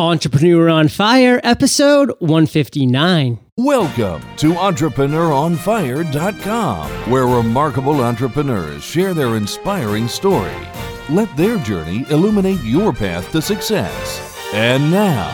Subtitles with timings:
[0.00, 3.38] Entrepreneur on Fire, episode 159.
[3.58, 10.56] Welcome to EntrepreneurOnFire.com, where remarkable entrepreneurs share their inspiring story.
[11.10, 14.34] Let their journey illuminate your path to success.
[14.54, 15.28] And now,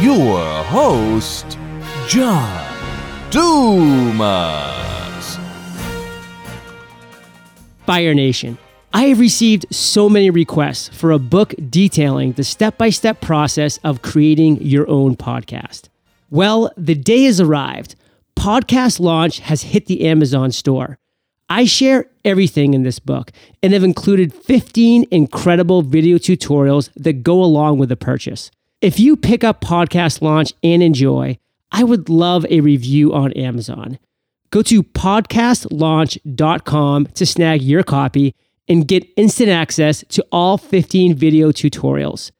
[0.00, 1.56] your host,
[2.08, 2.66] John
[3.30, 5.38] Dumas.
[7.86, 8.58] Fire Nation.
[8.94, 13.78] I have received so many requests for a book detailing the step by step process
[13.78, 15.88] of creating your own podcast.
[16.28, 17.94] Well, the day has arrived.
[18.36, 20.98] Podcast Launch has hit the Amazon store.
[21.48, 23.32] I share everything in this book
[23.62, 28.50] and have included 15 incredible video tutorials that go along with the purchase.
[28.82, 31.38] If you pick up Podcast Launch and enjoy,
[31.70, 33.98] I would love a review on Amazon.
[34.50, 38.34] Go to podcastlaunch.com to snag your copy
[38.72, 42.30] and get instant access to all 15 video tutorials.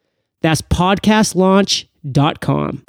[0.40, 2.84] That's podcastlaunch.com.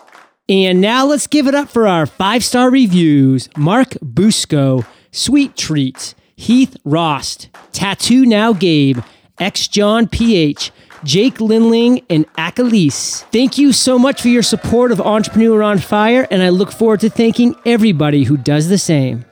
[0.49, 6.15] And now let's give it up for our five star reviews Mark Busco, Sweet Treats,
[6.35, 8.99] Heath Rost, Tattoo Now Gabe,
[9.39, 10.71] X John PH,
[11.03, 13.23] Jake Linling, and Akalis.
[13.31, 17.01] Thank you so much for your support of Entrepreneur on Fire, and I look forward
[17.01, 19.25] to thanking everybody who does the same.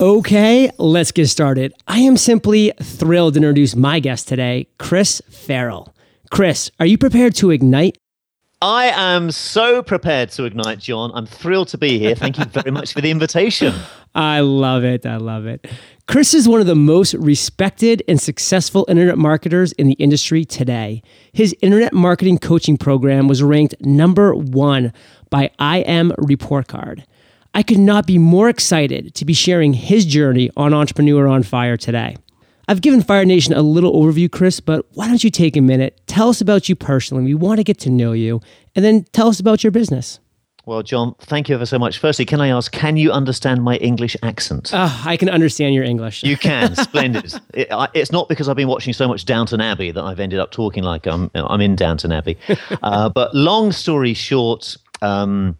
[0.00, 1.74] Okay, let's get started.
[1.86, 5.94] I am simply thrilled to introduce my guest today, Chris Farrell.
[6.30, 7.98] Chris, are you prepared to ignite?
[8.62, 11.10] I am so prepared to ignite, John.
[11.12, 12.14] I'm thrilled to be here.
[12.14, 13.74] Thank you very much for the invitation.
[14.14, 15.04] I love it.
[15.04, 15.66] I love it.
[16.08, 21.02] Chris is one of the most respected and successful internet marketers in the industry today.
[21.34, 24.94] His internet marketing coaching program was ranked number one
[25.28, 27.04] by IM Report Card.
[27.54, 31.76] I could not be more excited to be sharing his journey on Entrepreneur on Fire
[31.76, 32.16] today.
[32.68, 36.00] I've given Fire Nation a little overview, Chris, but why don't you take a minute?
[36.06, 37.24] Tell us about you personally.
[37.24, 38.40] We want to get to know you,
[38.76, 40.20] and then tell us about your business.
[40.66, 41.98] Well, John, thank you ever so much.
[41.98, 44.72] Firstly, can I ask, can you understand my English accent?
[44.72, 46.22] Uh, I can understand your English.
[46.22, 46.76] You can.
[46.76, 47.34] Splendid.
[47.54, 50.38] It, I, it's not because I've been watching so much Downton Abbey that I've ended
[50.38, 52.38] up talking like I'm, I'm in Downton Abbey.
[52.82, 55.56] Uh, but long story short, um,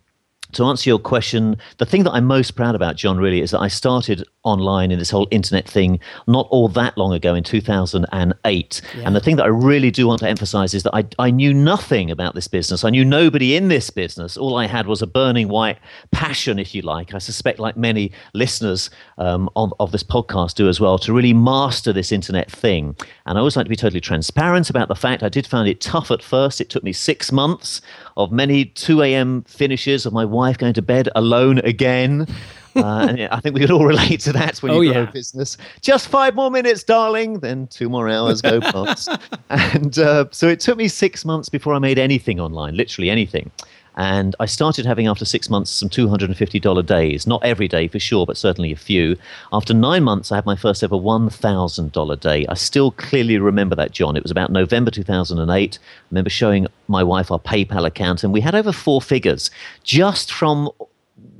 [0.53, 3.61] to answer your question, the thing that I'm most proud about, John, really, is that
[3.61, 8.83] I started online in this whole internet thing not all that long ago in 2008.
[8.97, 9.03] Yeah.
[9.05, 11.53] And the thing that I really do want to emphasize is that I, I knew
[11.53, 12.84] nothing about this business.
[12.84, 14.37] I knew nobody in this business.
[14.37, 15.78] All I had was a burning white
[16.11, 17.15] passion, if you like.
[17.15, 18.88] I suspect, like many listeners
[19.19, 22.97] um, of, of this podcast do as well, to really master this internet thing.
[23.27, 25.81] And I always like to be totally transparent about the fact I did find it
[25.81, 26.61] tough at first.
[26.61, 27.82] It took me six months
[28.17, 29.43] of many 2 a.m.
[29.43, 32.27] finishes of my wife going to bed alone again.
[32.75, 35.11] Uh, and I think we could all relate to that when oh, you grow yeah.
[35.11, 35.56] business.
[35.81, 37.41] Just five more minutes, darling.
[37.41, 39.11] Then two more hours go past.
[39.50, 43.50] and uh, so it took me six months before I made anything online, literally anything.
[43.97, 47.27] And I started having, after six months, some $250 days.
[47.27, 49.17] Not every day for sure, but certainly a few.
[49.53, 52.47] After nine months, I had my first ever $1,000 day.
[52.49, 54.17] I still clearly remember that, John.
[54.17, 55.79] It was about November 2008.
[55.81, 59.50] I remember showing my wife our PayPal account, and we had over four figures
[59.83, 60.71] just from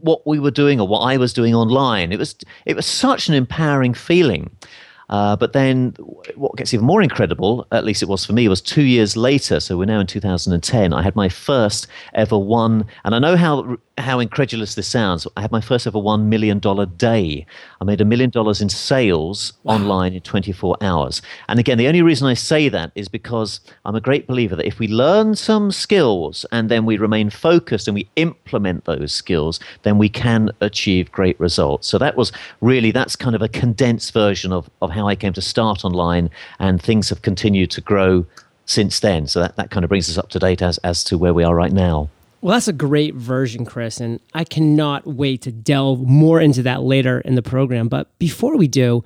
[0.01, 2.13] what we were doing or what I was doing online.
[2.13, 2.35] It was
[2.65, 4.51] it was such an empowering feeling.
[5.11, 5.95] Uh, but then
[6.37, 9.61] what gets even more incredible, at least it was for me, was two years later.
[9.61, 10.93] So we're now in 2010.
[10.93, 15.27] I had my first ever one, and I know how how incredulous this sounds.
[15.37, 16.59] I had my first ever $1 million
[16.97, 17.47] day.
[17.81, 19.75] I made a million dollars in sales wow.
[19.75, 21.23] online in 24 hours.
[21.49, 24.67] And again, the only reason I say that is because I'm a great believer that
[24.67, 29.61] if we learn some skills and then we remain focused and we implement those skills,
[29.83, 31.89] then we can achieve great results.
[31.89, 35.33] So that was really, that's kind of a condensed version of, of how I came
[35.35, 38.27] to start online and things have continued to grow
[38.67, 39.27] since then.
[39.27, 41.45] So that, that kind of brings us up to date as, as to where we
[41.45, 42.09] are right now.
[42.41, 46.83] Well, that's a great version, Chris, and I cannot wait to delve more into that
[46.83, 47.89] later in the program.
[47.89, 49.05] But before we do,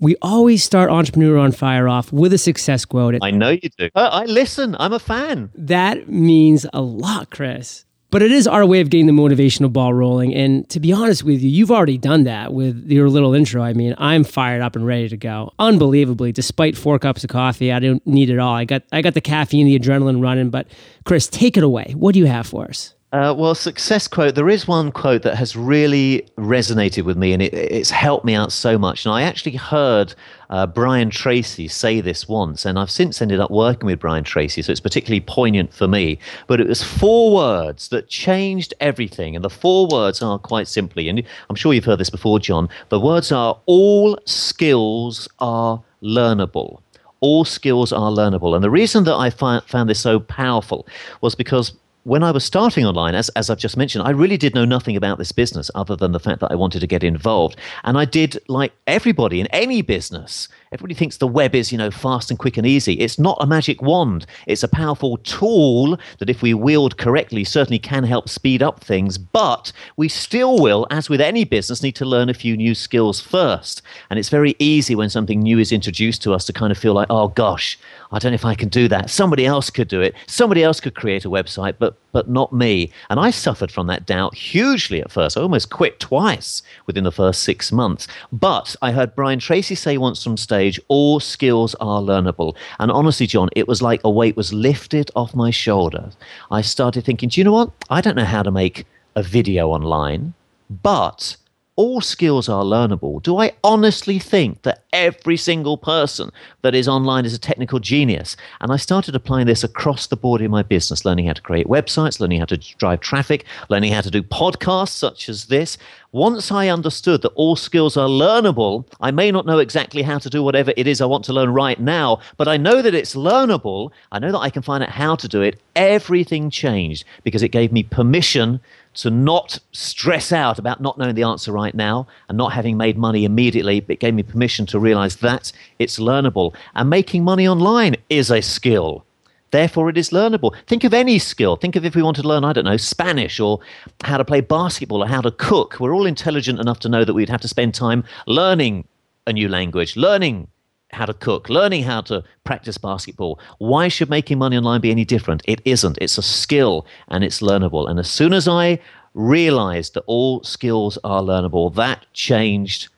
[0.00, 3.14] we always start Entrepreneur on Fire off with a success quote.
[3.22, 3.88] I know you do.
[3.94, 4.74] I listen.
[4.80, 5.50] I'm a fan.
[5.54, 7.84] That means a lot, Chris.
[8.12, 10.34] But it is our way of getting the motivational ball rolling.
[10.34, 13.62] And to be honest with you, you've already done that with your little intro.
[13.62, 15.50] I mean, I'm fired up and ready to go.
[15.58, 18.54] Unbelievably, despite four cups of coffee, I don't need it all.
[18.54, 20.50] I got I got the caffeine, the adrenaline running.
[20.50, 20.66] But
[21.06, 21.94] Chris, take it away.
[21.96, 22.94] What do you have for us?
[23.12, 24.34] Uh, well, success quote.
[24.34, 28.32] There is one quote that has really resonated with me, and it, it's helped me
[28.34, 29.04] out so much.
[29.04, 30.14] And I actually heard
[30.48, 34.62] uh, Brian Tracy say this once, and I've since ended up working with Brian Tracy,
[34.62, 36.18] so it's particularly poignant for me.
[36.46, 41.10] But it was four words that changed everything, and the four words are quite simply,
[41.10, 42.70] and I'm sure you've heard this before, John.
[42.88, 46.80] The words are: all skills are learnable.
[47.20, 48.54] all skills are learnable.
[48.54, 50.86] And the reason that I found this so powerful
[51.20, 51.72] was because
[52.04, 54.96] when I was starting online, as, as I've just mentioned, I really did know nothing
[54.96, 57.56] about this business other than the fact that I wanted to get involved.
[57.84, 60.48] And I did like everybody in any business.
[60.72, 62.94] Everybody thinks the web is, you know, fast and quick and easy.
[62.94, 64.26] It's not a magic wand.
[64.46, 69.18] It's a powerful tool that, if we wield correctly, certainly can help speed up things.
[69.18, 73.20] But we still will, as with any business, need to learn a few new skills
[73.20, 73.82] first.
[74.10, 76.94] And it's very easy when something new is introduced to us to kind of feel
[76.94, 77.78] like, oh gosh,
[78.10, 79.10] I don't know if I can do that.
[79.10, 80.14] Somebody else could do it.
[80.26, 82.90] Somebody else could create a website, but but not me.
[83.10, 85.36] And I suffered from that doubt hugely at first.
[85.36, 88.06] I almost quit twice within the first six months.
[88.32, 92.54] But I heard Brian Tracy say once from stage, all skills are learnable.
[92.78, 96.16] And honestly, John, it was like a weight was lifted off my shoulders.
[96.50, 97.70] I started thinking, do you know what?
[97.90, 98.86] I don't know how to make
[99.16, 100.34] a video online,
[100.82, 101.36] but
[101.74, 106.30] all skills are learnable, do I honestly think that every single person
[106.60, 108.36] that is online is a technical genius?
[108.60, 111.66] And I started applying this across the board in my business, learning how to create
[111.66, 115.78] websites, learning how to drive traffic, learning how to do podcasts such as this.
[116.12, 120.28] Once I understood that all skills are learnable, I may not know exactly how to
[120.28, 123.14] do whatever it is I want to learn right now, but I know that it's
[123.14, 123.92] learnable.
[124.12, 125.58] I know that I can find out how to do it.
[125.74, 128.60] Everything changed because it gave me permission
[128.94, 132.98] to not stress out about not knowing the answer right now and not having made
[132.98, 133.84] money immediately.
[133.88, 136.54] It gave me permission to realize that it's learnable.
[136.74, 139.04] And making money online is a skill.
[139.50, 140.54] Therefore, it is learnable.
[140.66, 141.56] Think of any skill.
[141.56, 143.60] Think of if we wanted to learn, I don't know, Spanish or
[144.02, 145.78] how to play basketball or how to cook.
[145.78, 148.88] We're all intelligent enough to know that we'd have to spend time learning
[149.26, 150.48] a new language, learning
[150.92, 153.38] how to cook, learning how to practice basketball.
[153.58, 155.42] Why should making money online be any different?
[155.46, 155.98] It isn't.
[156.00, 157.88] It's a skill and it's learnable.
[157.88, 158.78] And as soon as I
[159.14, 162.88] realized that all skills are learnable, that changed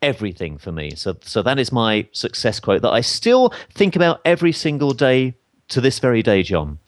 [0.00, 0.90] everything for me.
[0.94, 5.34] So, so that is my success quote that I still think about every single day
[5.68, 6.78] to this very day, John.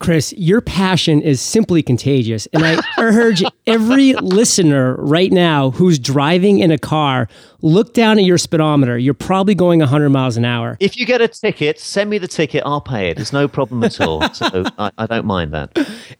[0.00, 2.46] Chris, your passion is simply contagious.
[2.54, 7.28] And I urge every listener right now who's driving in a car,
[7.60, 8.96] look down at your speedometer.
[8.96, 10.78] You're probably going 100 miles an hour.
[10.80, 12.62] If you get a ticket, send me the ticket.
[12.64, 13.20] I'll pay it.
[13.20, 14.26] It's no problem at all.
[14.32, 15.70] so I, I, don't mind that.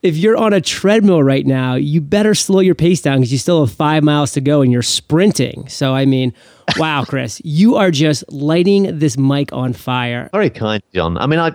[0.02, 3.38] If you're on a treadmill right now, you better slow your pace down because you
[3.38, 5.66] still have five miles to go and you're sprinting.
[5.68, 6.34] So, I mean,
[6.78, 10.28] wow, Chris, you are just lighting this mic on fire.
[10.32, 11.16] Very kind, John.
[11.18, 11.52] I mean, I,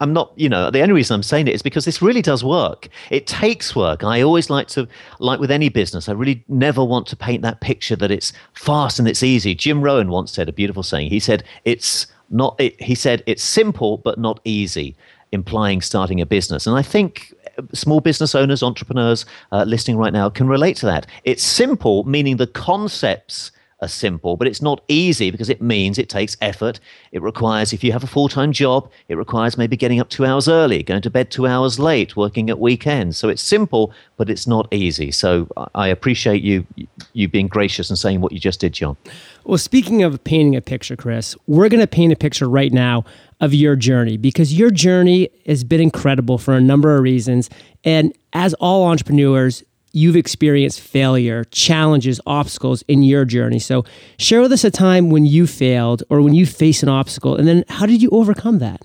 [0.00, 2.44] I'm not, you know, the only reason I'm saying it is because this really does
[2.44, 2.88] work.
[3.10, 4.04] It takes work.
[4.04, 4.88] I always like to,
[5.18, 8.98] like with any business, I really never want to paint that picture that it's fast
[8.98, 9.54] and it's easy.
[9.54, 11.10] Jim Rohn once said a beautiful saying.
[11.10, 14.96] He said, it's not, it, he said, it's simple but not easy,
[15.32, 16.66] implying starting a business.
[16.66, 17.32] And I think
[17.72, 21.06] small business owners, entrepreneurs uh, listening right now can relate to that.
[21.24, 23.52] It's simple, meaning the concepts
[23.84, 26.80] are simple, but it's not easy because it means it takes effort.
[27.12, 30.24] It requires, if you have a full time job, it requires maybe getting up two
[30.24, 33.16] hours early, going to bed two hours late, working at weekends.
[33.16, 35.10] So it's simple, but it's not easy.
[35.10, 36.66] So I appreciate you
[37.12, 38.96] you being gracious and saying what you just did, John.
[39.44, 43.04] Well, speaking of painting a picture, Chris, we're going to paint a picture right now
[43.40, 47.50] of your journey because your journey has been incredible for a number of reasons.
[47.84, 49.62] And as all entrepreneurs,
[49.94, 53.58] you've experienced failure, challenges, obstacles in your journey.
[53.58, 53.84] So,
[54.18, 57.46] share with us a time when you failed or when you faced an obstacle, and
[57.46, 58.82] then how did you overcome that?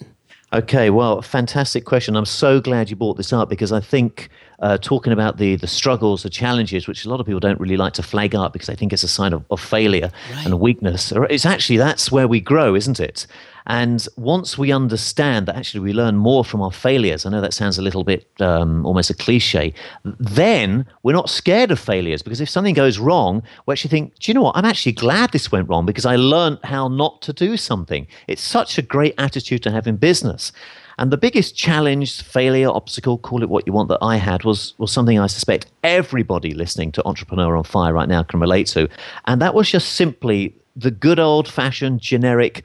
[0.51, 2.15] Okay, well, fantastic question.
[2.15, 5.67] I'm so glad you brought this up because I think uh, talking about the the
[5.67, 8.67] struggles, the challenges, which a lot of people don't really like to flag up because
[8.67, 10.45] they think it's a sign of, of failure right.
[10.45, 11.13] and weakness.
[11.29, 13.27] It's actually that's where we grow, isn't it?
[13.69, 17.53] And once we understand that actually we learn more from our failures, I know that
[17.53, 22.41] sounds a little bit um, almost a cliche, then we're not scared of failures because
[22.41, 24.57] if something goes wrong, we actually think, do you know what?
[24.57, 28.07] I'm actually glad this went wrong because I learned how not to do something.
[28.27, 30.51] It's such a great attitude to have in business.
[30.97, 34.73] And the biggest challenge, failure, obstacle, call it what you want, that I had was
[34.79, 38.89] was something I suspect everybody listening to Entrepreneur on Fire right now can relate to,
[39.25, 42.63] and that was just simply the good old fashioned generic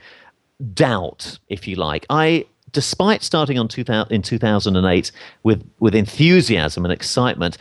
[0.74, 2.06] doubt, if you like.
[2.10, 7.58] I, despite starting on 2000, in 2008 with, with enthusiasm and excitement,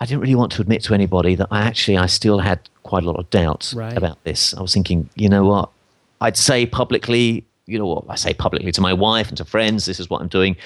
[0.00, 3.04] I didn't really want to admit to anybody that I actually I still had quite
[3.04, 3.96] a lot of doubts right.
[3.96, 4.52] about this.
[4.54, 5.70] I was thinking, you know what?
[6.20, 8.04] I'd say publicly, you know what?
[8.08, 10.56] I say publicly to my wife and to friends, this is what I'm doing.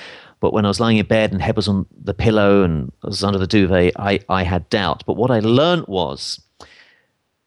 [0.40, 3.08] But when I was lying in bed and Heb was on the pillow and I
[3.08, 5.02] was under the duvet, I, I had doubt.
[5.06, 6.40] But what I learned was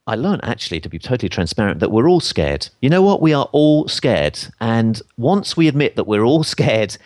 [0.10, 2.68] I learned actually, to be totally transparent, that we're all scared.
[2.82, 3.22] You know what?
[3.22, 4.40] We are all scared.
[4.60, 6.98] And once we admit that we're all scared,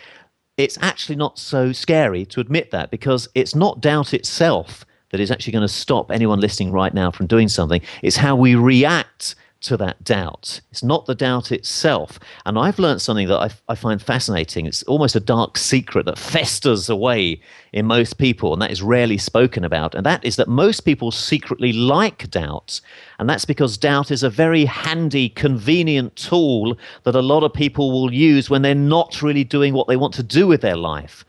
[0.56, 5.30] it's actually not so scary to admit that because it's not doubt itself that is
[5.30, 7.82] actually going to stop anyone listening right now from doing something.
[8.02, 9.34] It's how we react
[9.64, 10.60] to that doubt.
[10.70, 12.18] It's not the doubt itself.
[12.46, 14.66] And I've learned something that I, I, find fascinating.
[14.66, 17.40] It's almost a dark secret that festers away
[17.72, 19.94] in most people, and that is rarely spoken about.
[19.94, 22.80] And that is that most people secretly like doubt.
[23.18, 27.90] And that's because doubt is a very handy, convenient tool that a lot of people
[27.90, 31.24] will use when they're not really doing what they want to do with their life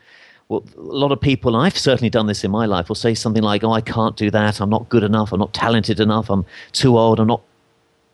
[0.48, 3.42] well, a lot of people, I've certainly done this in my life, will say something
[3.42, 4.60] like, Oh, I can't do that.
[4.60, 5.32] I'm not good enough.
[5.32, 6.30] I'm not talented enough.
[6.30, 7.18] I'm too old.
[7.18, 7.42] I'm not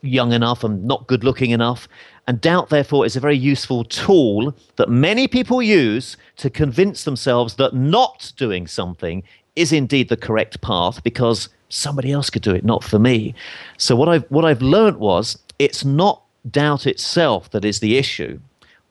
[0.03, 1.89] young enough, I'm not good looking enough.
[2.27, 7.55] And doubt, therefore, is a very useful tool that many people use to convince themselves
[7.57, 9.23] that not doing something
[9.57, 13.35] is indeed the correct path because somebody else could do it, not for me.
[13.77, 18.41] So what I've what I've learned was it's not doubt itself that is the issue,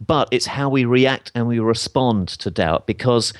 [0.06, 3.34] but it's how we react and we respond to doubt because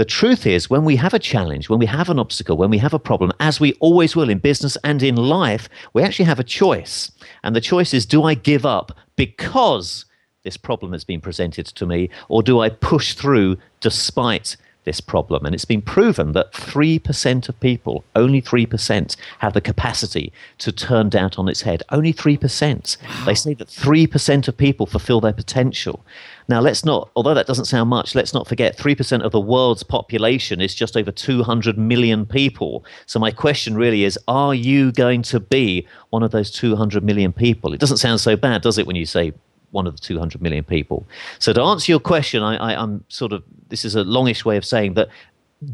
[0.00, 2.78] the truth is, when we have a challenge, when we have an obstacle, when we
[2.78, 6.40] have a problem, as we always will in business and in life, we actually have
[6.40, 7.12] a choice.
[7.44, 10.06] And the choice is do I give up because
[10.42, 15.44] this problem has been presented to me, or do I push through despite this problem.
[15.44, 21.10] And it's been proven that 3% of people, only 3%, have the capacity to turn
[21.10, 21.82] doubt on its head.
[21.90, 22.96] Only 3%.
[23.02, 23.24] Wow.
[23.26, 26.04] They say that 3% of people fulfill their potential.
[26.50, 29.84] Now, let's not, although that doesn't sound much, let's not forget 3% of the world's
[29.84, 32.84] population is just over 200 million people.
[33.06, 37.32] So, my question really is are you going to be one of those 200 million
[37.32, 37.72] people?
[37.72, 39.32] It doesn't sound so bad, does it, when you say
[39.70, 41.06] one of the 200 million people.
[41.38, 44.56] So to answer your question, I, I, am sort of this is a longish way
[44.56, 45.08] of saying that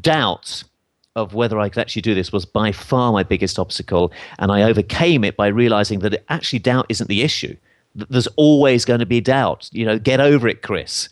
[0.02, 0.64] doubt
[1.14, 4.64] of whether I could actually do this was by far my biggest obstacle, and I
[4.64, 7.56] overcame it by realizing that it, actually doubt isn't the issue.
[8.08, 9.68] There's always going to be doubt.
[9.72, 11.08] You know, get over it, Chris.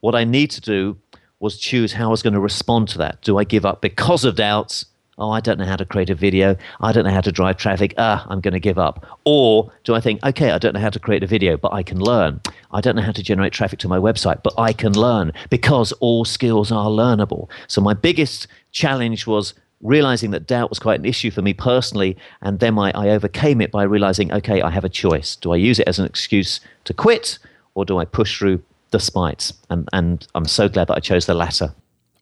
[0.00, 0.96] What I need to do
[1.40, 3.20] was choose how I was going to respond to that.
[3.22, 4.84] Do I give up because of doubts?
[5.18, 6.56] oh, I don't know how to create a video.
[6.80, 7.92] I don't know how to drive traffic.
[7.98, 9.04] Ah, I'm going to give up.
[9.24, 11.82] Or do I think, okay, I don't know how to create a video, but I
[11.82, 12.40] can learn.
[12.70, 15.92] I don't know how to generate traffic to my website, but I can learn because
[15.92, 17.48] all skills are learnable.
[17.66, 22.16] So my biggest challenge was realizing that doubt was quite an issue for me personally.
[22.42, 25.36] And then I, I overcame it by realizing, okay, I have a choice.
[25.36, 27.38] Do I use it as an excuse to quit
[27.74, 29.52] or do I push through despite?
[29.70, 31.74] And, and I'm so glad that I chose the latter.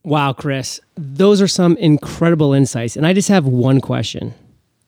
[0.05, 2.97] Wow, Chris, those are some incredible insights.
[2.97, 4.35] And I just have one question.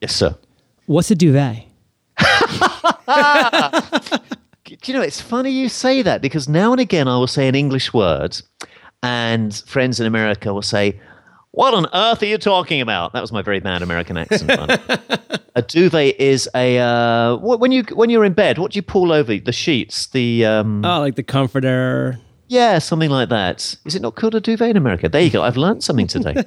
[0.01, 0.37] Yes, sir.
[0.85, 1.65] What's a duvet?
[4.65, 7.47] Do you know, it's funny you say that because now and again I will say
[7.47, 8.39] an English word,
[9.01, 10.99] and friends in America will say,
[11.51, 13.13] What on earth are you talking about?
[13.13, 14.51] That was my very bad American accent.
[15.55, 18.59] a duvet is a uh, when you when you're in bed.
[18.59, 20.07] What do you pull over the sheets?
[20.07, 22.19] The um, oh, like the comforter.
[22.47, 23.75] Yeah, something like that.
[23.85, 25.09] Is it not called a duvet in America?
[25.09, 25.43] There you go.
[25.43, 26.43] I've learned something today.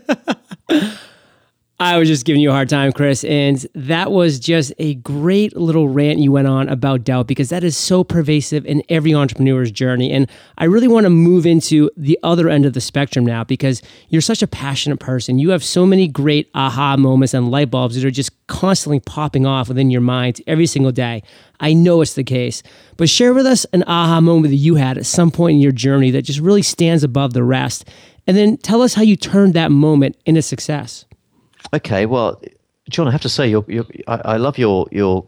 [1.83, 3.25] I was just giving you a hard time, Chris.
[3.25, 7.65] And that was just a great little rant you went on about doubt because that
[7.65, 10.13] is so pervasive in every entrepreneur's journey.
[10.13, 13.83] And I really want to move into the other end of the spectrum now because
[14.11, 15.41] you're such a passionate person.
[15.41, 19.45] You have so many great aha moments and light bulbs that are just constantly popping
[19.45, 21.25] off within your mind every single day.
[21.59, 22.63] I know it's the case.
[22.97, 25.73] But share with us an aha moment that you had at some point in your
[25.73, 27.89] journey that just really stands above the rest.
[28.29, 31.07] And then tell us how you turned that moment into success.
[31.75, 32.41] Okay, well,
[32.89, 35.27] John, I have to say, you're, you're, I, I, love your your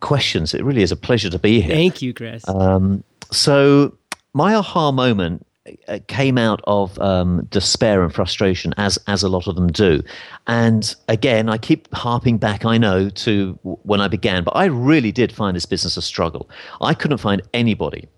[0.00, 0.52] questions.
[0.54, 1.74] It really is a pleasure to be here.
[1.74, 2.46] Thank you, Chris.
[2.48, 3.96] Um, so,
[4.34, 5.46] my aha moment
[5.88, 10.02] uh, came out of um, despair and frustration, as as a lot of them do.
[10.46, 12.64] And again, I keep harping back.
[12.64, 16.50] I know to when I began, but I really did find this business a struggle.
[16.80, 18.08] I couldn't find anybody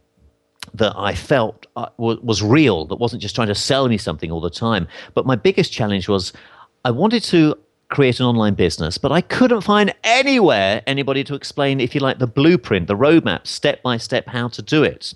[0.75, 4.31] that I felt uh, was, was real, that wasn't just trying to sell me something
[4.31, 4.87] all the time.
[5.15, 6.33] But my biggest challenge was
[6.85, 7.57] I wanted to
[7.89, 12.19] create an online business, but I couldn't find anywhere anybody to explain, if you like,
[12.19, 15.15] the blueprint, the roadmap, step by step, how to do it.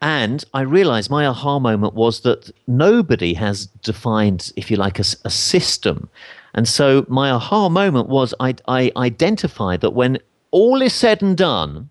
[0.00, 5.04] And I realized my aha moment was that nobody has defined, if you like, a,
[5.24, 6.08] a system.
[6.54, 10.18] And so my aha moment was I, I identified that when
[10.50, 11.88] all is said and done,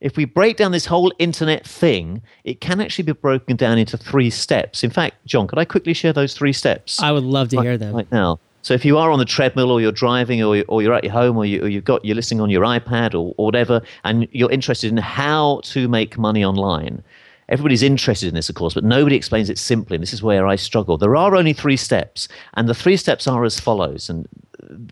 [0.00, 3.96] if we break down this whole internet thing, it can actually be broken down into
[3.96, 4.84] three steps.
[4.84, 7.02] In fact, John, could I quickly share those three steps?
[7.02, 8.38] I would love to right, hear them right now.
[8.68, 11.14] So if you are on the treadmill or you're driving or, or you're at your
[11.14, 14.28] home or, you, or you've got you're listening on your iPad or, or whatever, and
[14.30, 17.02] you're interested in how to make money online,
[17.48, 19.94] everybody's interested in this, of course, but nobody explains it simply.
[19.94, 20.98] And this is where I struggle.
[20.98, 24.10] There are only three steps, and the three steps are as follows.
[24.10, 24.28] And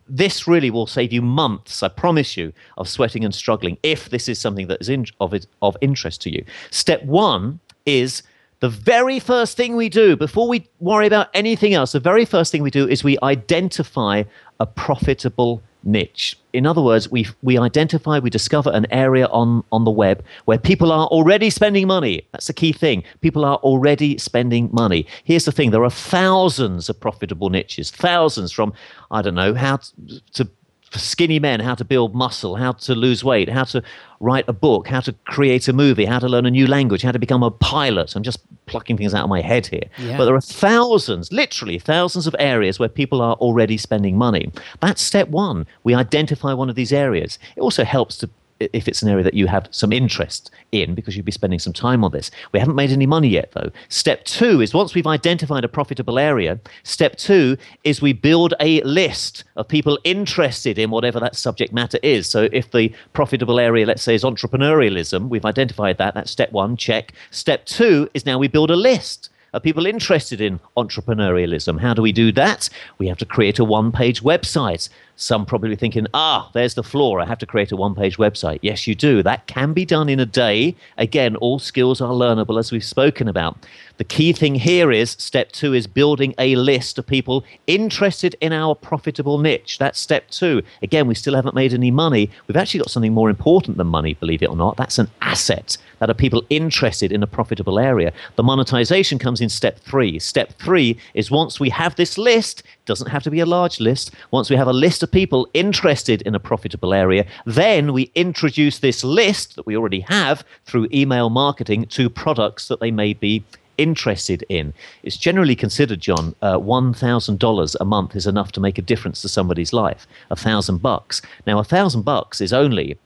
[0.08, 4.26] this really will save you months, I promise you, of sweating and struggling if this
[4.26, 6.46] is something that is in, of, of interest to you.
[6.70, 8.22] Step one is
[8.60, 12.52] the very first thing we do before we worry about anything else, the very first
[12.52, 14.24] thing we do is we identify
[14.60, 16.36] a profitable niche.
[16.52, 20.58] In other words, we we identify, we discover an area on on the web where
[20.58, 22.26] people are already spending money.
[22.32, 23.04] That's the key thing.
[23.20, 25.06] People are already spending money.
[25.24, 28.72] Here's the thing: there are thousands of profitable niches, thousands from
[29.10, 30.48] I don't know how to, to
[30.96, 33.82] for skinny men how to build muscle, how to lose weight, how to
[34.20, 37.12] write a book, how to create a movie, how to learn a new language, how
[37.12, 38.16] to become a pilot.
[38.16, 39.84] I'm just plucking things out of my head here.
[39.98, 40.16] Yeah.
[40.16, 44.50] But there are thousands, literally thousands of areas where people are already spending money.
[44.80, 45.66] That's step one.
[45.84, 47.38] We identify one of these areas.
[47.56, 51.16] It also helps to if it's an area that you have some interest in because
[51.16, 52.30] you'd be spending some time on this.
[52.52, 53.70] We haven't made any money yet, though.
[53.88, 58.80] Step two is once we've identified a profitable area, step two is we build a
[58.82, 62.28] list of people interested in whatever that subject matter is.
[62.28, 66.14] So if the profitable area, let's say, is entrepreneurialism, we've identified that.
[66.14, 67.12] That's step one, check.
[67.30, 71.80] Step two is now we build a list are people interested in entrepreneurialism?
[71.80, 72.68] How do we do that?
[72.98, 74.90] We have to create a one page website.
[75.18, 77.18] Some probably thinking, ah, there's the flaw.
[77.18, 78.58] I have to create a one page website.
[78.60, 79.22] Yes, you do.
[79.22, 80.76] That can be done in a day.
[80.98, 83.56] Again, all skills are learnable, as we've spoken about.
[83.96, 88.52] The key thing here is step two is building a list of people interested in
[88.52, 89.78] our profitable niche.
[89.78, 90.62] That's step two.
[90.82, 92.30] Again, we still haven't made any money.
[92.46, 94.76] We've actually got something more important than money, believe it or not.
[94.76, 98.12] That's an asset that are people interested in a profitable area.
[98.36, 100.18] The monetization comes in step three.
[100.18, 104.12] Step three is once we have this list, doesn't have to be a large list.
[104.30, 108.78] Once we have a list of people interested in a profitable area, then we introduce
[108.78, 113.44] this list that we already have through email marketing to products that they may be
[113.78, 114.72] interested in.
[115.02, 119.28] It's generally considered, John, uh, $1,000 a month is enough to make a difference to
[119.28, 120.06] somebody's life.
[120.30, 121.22] A thousand bucks.
[121.46, 122.98] Now, a thousand bucks is only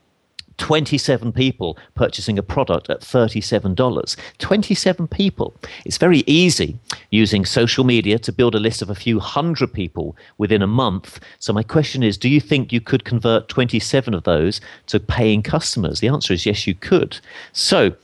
[0.60, 4.16] 27 people purchasing a product at $37.
[4.38, 5.54] 27 people.
[5.84, 6.78] It's very easy
[7.10, 11.18] using social media to build a list of a few hundred people within a month.
[11.38, 15.42] So, my question is do you think you could convert 27 of those to paying
[15.42, 16.00] customers?
[16.00, 17.18] The answer is yes, you could.
[17.52, 17.96] So,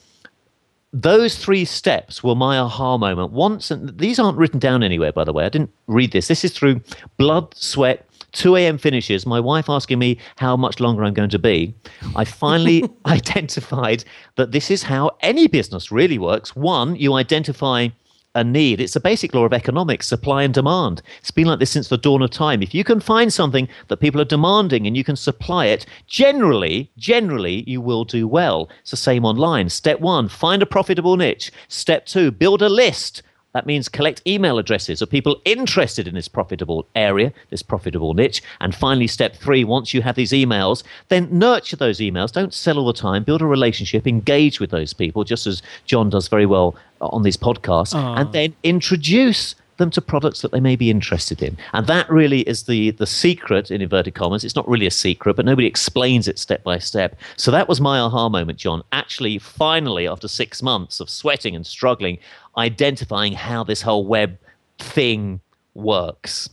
[0.92, 3.32] those three steps were my aha moment.
[3.32, 5.44] Once, and these aren't written down anywhere, by the way.
[5.44, 6.28] I didn't read this.
[6.28, 6.80] This is through
[7.18, 8.05] blood, sweat,
[8.36, 8.76] 2 a.m.
[8.76, 11.74] finishes, my wife asking me how much longer I'm going to be.
[12.14, 14.04] I finally identified
[14.36, 16.54] that this is how any business really works.
[16.54, 17.88] One, you identify
[18.34, 18.82] a need.
[18.82, 21.00] It's a basic law of economics, supply and demand.
[21.20, 22.62] It's been like this since the dawn of time.
[22.62, 26.90] If you can find something that people are demanding and you can supply it, generally,
[26.98, 28.68] generally, you will do well.
[28.82, 29.70] It's the same online.
[29.70, 31.50] Step one, find a profitable niche.
[31.68, 33.22] Step two, build a list
[33.56, 38.42] that means collect email addresses of people interested in this profitable area, this profitable niche.
[38.60, 42.30] And finally, step three, once you have these emails, then nurture those emails.
[42.30, 46.10] Don't sell all the time, build a relationship, engage with those people, just as John
[46.10, 48.20] does very well on these podcasts, Aww.
[48.20, 51.56] and then introduce them to products that they may be interested in.
[51.72, 54.44] And that really is the the secret in inverted commas.
[54.44, 57.16] It's not really a secret, but nobody explains it step by step.
[57.36, 58.82] So that was my aha moment, John.
[58.92, 62.18] Actually, finally, after six months of sweating and struggling,
[62.56, 64.38] identifying how this whole web
[64.78, 65.40] thing
[65.74, 66.48] works.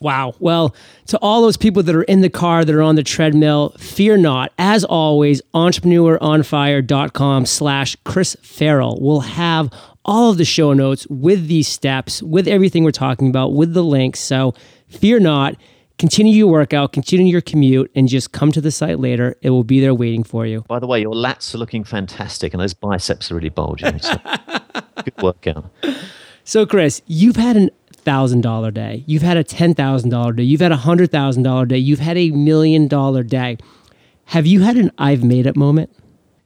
[0.00, 0.34] Wow.
[0.38, 3.70] Well, to all those people that are in the car, that are on the treadmill,
[3.78, 4.52] fear not.
[4.56, 9.70] As always, entrepreneuronfire.com slash Chris Farrell will have
[10.08, 13.84] all of the show notes with these steps, with everything we're talking about, with the
[13.84, 14.18] links.
[14.18, 14.54] So
[14.88, 15.54] fear not.
[15.98, 19.36] Continue your workout, continue your commute, and just come to the site later.
[19.42, 20.64] It will be there waiting for you.
[20.68, 23.98] By the way, your lats are looking fantastic, and those biceps are really bulging.
[23.98, 24.14] So
[25.04, 25.70] good workout.
[26.44, 29.04] So, Chris, you've had an thousand dollar day.
[29.06, 30.44] You've had a ten thousand dollar day.
[30.44, 31.78] You've had a hundred thousand dollar day.
[31.78, 33.58] You've had a million dollar day.
[34.26, 35.90] Have you had an I've made it moment?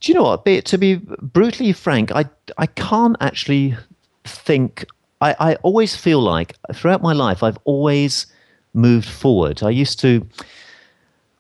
[0.03, 0.45] Do you know what?
[0.45, 2.25] To be brutally frank, I
[2.59, 3.77] I can't actually
[4.25, 4.85] think.
[5.21, 8.27] I, I always feel like throughout my life I've always
[8.75, 9.63] moved forward.
[9.63, 10.27] I used to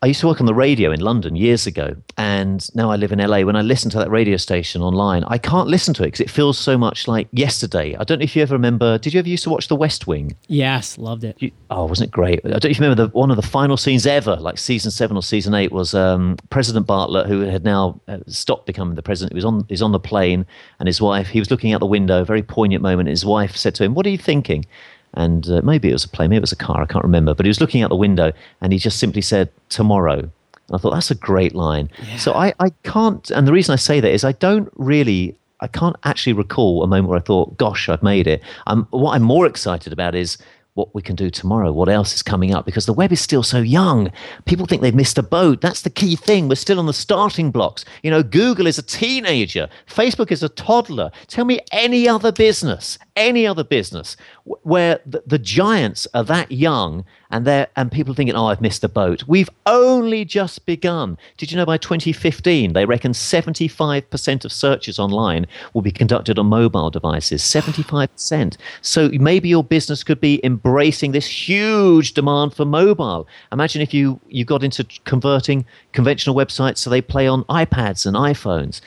[0.03, 3.12] I used to work on the radio in London years ago, and now I live
[3.12, 3.43] in LA.
[3.43, 6.29] When I listen to that radio station online, I can't listen to it because it
[6.29, 7.95] feels so much like yesterday.
[7.95, 8.99] I don't know if you ever remember.
[8.99, 10.35] Did you ever used to watch The West Wing?
[10.49, 11.37] Yes, loved it.
[11.38, 12.41] You, oh, wasn't it great?
[12.45, 14.91] I don't know if you remember the, one of the final scenes ever, like season
[14.91, 19.03] seven or season eight, was um, President Bartlet, who had now uh, stopped becoming the
[19.03, 19.35] president.
[19.35, 20.45] He was on, he's on the plane,
[20.81, 21.29] and his wife.
[21.29, 22.23] He was looking out the window.
[22.23, 23.09] A very poignant moment.
[23.09, 24.67] His wife said to him, "What are you thinking?"
[25.14, 27.35] And uh, maybe it was a plane, maybe it was a car, I can't remember.
[27.35, 30.18] But he was looking out the window and he just simply said, tomorrow.
[30.18, 30.31] And
[30.72, 31.90] I thought, that's a great line.
[32.07, 32.16] Yeah.
[32.16, 35.66] So I, I can't, and the reason I say that is I don't really, I
[35.66, 38.42] can't actually recall a moment where I thought, gosh, I've made it.
[38.66, 40.38] Um, what I'm more excited about is
[40.75, 43.42] what we can do tomorrow, what else is coming up, because the web is still
[43.42, 44.11] so young.
[44.46, 45.61] People think they've missed a boat.
[45.61, 46.48] That's the key thing.
[46.48, 47.85] We're still on the starting blocks.
[48.03, 51.11] You know, Google is a teenager, Facebook is a toddler.
[51.27, 57.05] Tell me any other business, any other business where the, the giants are that young
[57.31, 59.25] and they and people thinking, oh, I've missed the boat.
[59.27, 61.16] We've only just begun.
[61.38, 66.46] Did you know by 2015 they reckon 75% of searches online will be conducted on
[66.46, 67.42] mobile devices?
[67.42, 68.57] 75%.
[68.83, 73.27] So maybe your business could be embracing this huge demand for mobile.
[73.51, 78.16] Imagine if you you got into converting conventional websites so they play on iPads and
[78.16, 78.81] iPhones.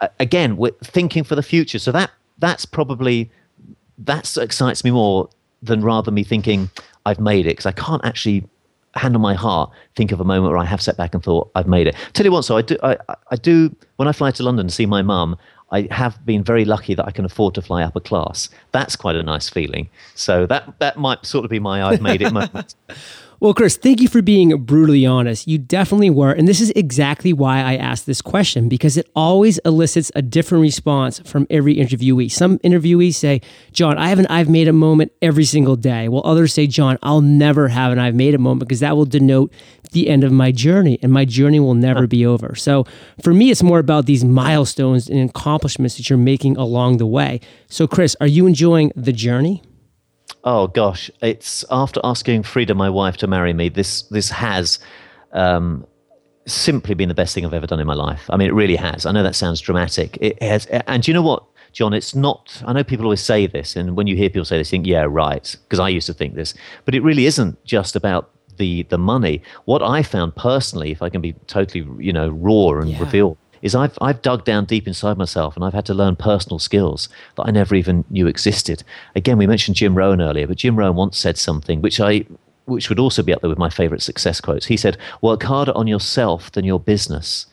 [0.00, 1.78] Uh, again, we're thinking for the future.
[1.78, 3.30] So that that's probably
[3.98, 5.28] that excites me more
[5.62, 6.70] than rather me thinking
[7.06, 8.48] I've made it because I can't actually
[8.94, 11.50] hand on my heart think of a moment where I have sat back and thought
[11.54, 11.96] I've made it.
[12.12, 12.76] Tell you what, so I do.
[12.82, 12.96] I,
[13.30, 15.36] I do when I fly to London to see my mum.
[15.70, 18.50] I have been very lucky that I can afford to fly upper class.
[18.72, 19.88] That's quite a nice feeling.
[20.14, 22.74] So that that might sort of be my I've made it moment.
[23.42, 25.48] Well, Chris, thank you for being brutally honest.
[25.48, 26.30] You definitely were.
[26.30, 30.62] And this is exactly why I asked this question because it always elicits a different
[30.62, 32.30] response from every interviewee.
[32.30, 33.40] Some interviewees say,
[33.72, 36.08] John, I have an I've made a moment every single day.
[36.08, 39.06] While others say, John, I'll never have an I've made a moment because that will
[39.06, 39.52] denote
[39.90, 42.54] the end of my journey and my journey will never be over.
[42.54, 42.86] So
[43.22, 47.40] for me, it's more about these milestones and accomplishments that you're making along the way.
[47.68, 49.64] So, Chris, are you enjoying the journey?
[50.44, 53.68] Oh gosh, it's after asking Frida, my wife, to marry me.
[53.68, 54.80] This this has
[55.32, 55.86] um,
[56.46, 58.24] simply been the best thing I've ever done in my life.
[58.28, 59.06] I mean, it really has.
[59.06, 60.18] I know that sounds dramatic.
[60.20, 61.94] It has, and you know what, John?
[61.94, 62.60] It's not.
[62.66, 64.86] I know people always say this, and when you hear people say this, you think,
[64.86, 68.82] yeah, right, because I used to think this, but it really isn't just about the
[68.84, 69.42] the money.
[69.66, 72.98] What I found personally, if I can be totally, you know, raw and yeah.
[72.98, 76.58] reveal is I've, I've dug down deep inside myself and I've had to learn personal
[76.58, 78.82] skills that I never even knew existed.
[79.14, 82.26] Again, we mentioned Jim Rohn earlier, but Jim Rohn once said something which I
[82.66, 84.66] which would also be up there with my favorite success quotes.
[84.66, 87.46] He said, Work harder on yourself than your business.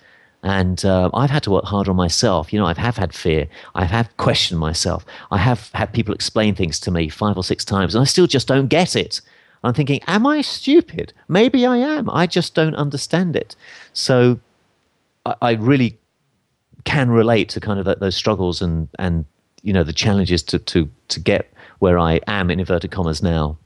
[0.43, 2.54] And uh, I've had to work harder on myself.
[2.54, 3.48] You know, I have had fear.
[3.76, 5.06] I have questioned myself.
[5.32, 8.28] I have had people explain things to me five or six times, and I still
[8.28, 9.19] just don't get it.
[9.63, 11.12] I'm thinking, am I stupid?
[11.28, 12.10] Maybe I am.
[12.10, 13.58] I just don't understand it.
[13.91, 14.39] So
[15.25, 15.97] I, I really
[16.86, 19.25] can relate to kind of those struggles and and
[19.62, 23.58] you know the challenges to to to get where I am in inverted commas now.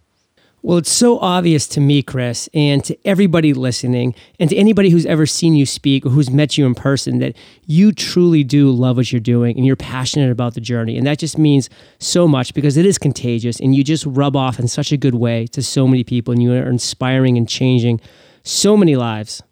[0.65, 5.05] Well, it's so obvious to me, Chris, and to everybody listening, and to anybody who's
[5.05, 7.35] ever seen you speak or who's met you in person, that
[7.65, 10.97] you truly do love what you're doing and you're passionate about the journey.
[10.97, 14.57] And that just means so much because it is contagious and you just rub off
[14.57, 17.99] in such a good way to so many people and you are inspiring and changing
[18.43, 19.43] so many lives.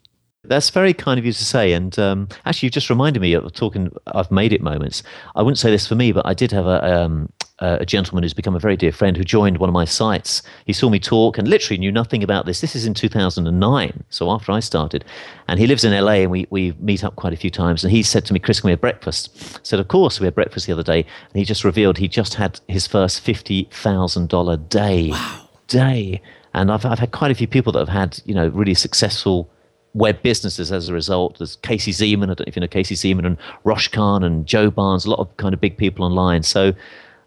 [0.43, 1.73] That's very kind of you to say.
[1.73, 5.03] And um, actually, you've just reminded me of talking, I've made it moments.
[5.35, 8.33] I wouldn't say this for me, but I did have a, um, a gentleman who's
[8.33, 10.41] become a very dear friend who joined one of my sites.
[10.65, 12.59] He saw me talk and literally knew nothing about this.
[12.59, 15.05] This is in 2009, so after I started.
[15.47, 17.83] And he lives in LA and we, we meet up quite a few times.
[17.83, 19.29] And he said to me, Chris, can we have breakfast?
[19.57, 20.19] I said, Of course.
[20.19, 21.01] We had breakfast the other day.
[21.01, 25.09] And he just revealed he just had his first $50,000 day.
[25.11, 25.49] Wow.
[25.67, 26.21] Day.
[26.55, 29.51] And I've, I've had quite a few people that have had, you know, really successful
[29.93, 31.37] web businesses as a result.
[31.39, 34.45] There's Casey Zeman, I don't know if you know Casey Zeman, and Rosh Khan and
[34.45, 36.43] Joe Barnes, a lot of kind of big people online.
[36.43, 36.73] So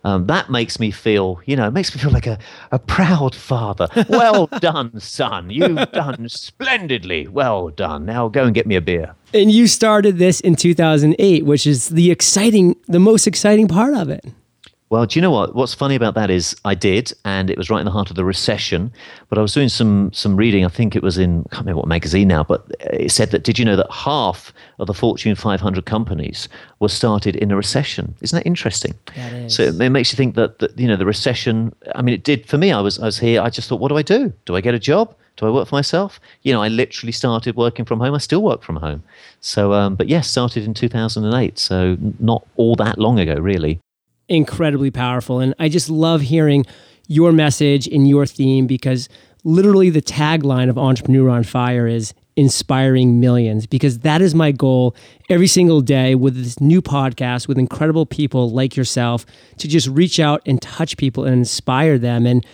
[0.04, 2.38] um, that makes me feel, you know, it makes me feel like a,
[2.70, 3.88] a proud father.
[4.08, 5.50] Well done, son.
[5.50, 7.26] You've done splendidly.
[7.26, 8.04] Well done.
[8.04, 9.14] Now go and get me a beer.
[9.32, 14.08] And you started this in 2008, which is the exciting, the most exciting part of
[14.10, 14.24] it.
[14.94, 15.56] Well, do you know what?
[15.56, 18.16] What's funny about that is I did, and it was right in the heart of
[18.16, 18.92] the recession.
[19.28, 20.64] But I was doing some some reading.
[20.64, 23.42] I think it was in I can't remember what magazine now, but it said that
[23.42, 28.14] did you know that half of the Fortune 500 companies were started in a recession?
[28.20, 28.94] Isn't that interesting?
[29.16, 31.74] That so it, it makes you think that, that you know the recession.
[31.96, 32.70] I mean, it did for me.
[32.70, 33.42] I was I was here.
[33.42, 34.32] I just thought, what do I do?
[34.44, 35.12] Do I get a job?
[35.38, 36.20] Do I work for myself?
[36.42, 38.14] You know, I literally started working from home.
[38.14, 39.02] I still work from home.
[39.40, 41.58] So, um, but yes, started in 2008.
[41.58, 43.80] So not all that long ago, really
[44.28, 45.40] incredibly powerful.
[45.40, 46.64] And I just love hearing
[47.06, 49.08] your message and your theme because
[49.44, 54.96] literally the tagline of Entrepreneur on Fire is inspiring millions because that is my goal
[55.30, 59.24] every single day with this new podcast with incredible people like yourself
[59.56, 62.44] to just reach out and touch people and inspire them and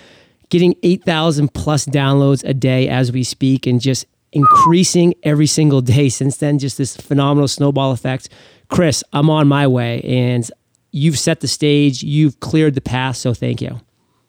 [0.50, 6.10] getting 8,000 plus downloads a day as we speak and just increasing every single day
[6.10, 8.28] since then just this phenomenal snowball effect
[8.68, 10.48] Chris I'm on my way and
[10.92, 13.80] you've set the stage, you've cleared the path, so thank you.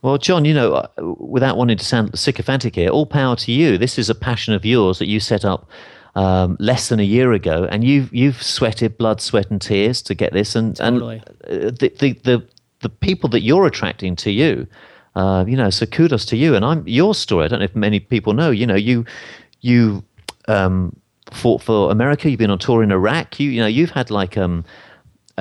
[0.02, 0.88] Well, John, you know, uh,
[1.20, 3.78] without wanting to sound sycophantic here, all power to you.
[3.78, 5.70] This is a passion of yours that you set up
[6.16, 10.16] um, less than a year ago, and you've you've sweated blood, sweat, and tears to
[10.16, 11.22] get this, and totally.
[11.48, 12.48] and uh, the, the the
[12.82, 14.68] the people that you're attracting to you,
[15.16, 16.56] uh, you know, so kudos to you.
[16.56, 17.46] And I'm your story.
[17.46, 18.50] I don't know if many people know.
[18.50, 19.06] You know, you
[19.62, 20.04] you
[20.48, 20.96] um,
[21.32, 22.30] fought for America.
[22.30, 23.40] You've been on tour in Iraq.
[23.40, 24.66] You you know, you've had like um,